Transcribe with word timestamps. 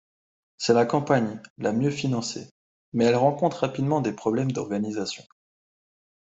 C'est 0.57 0.73
la 0.73 0.87
campagne 0.87 1.39
la 1.59 1.73
mieux 1.73 1.91
financée, 1.91 2.49
mais 2.91 3.05
elle 3.05 3.15
rencontre 3.15 3.57
rapidement 3.59 4.01
des 4.01 4.13
problèmes 4.13 4.51
d'organisation. 4.51 5.23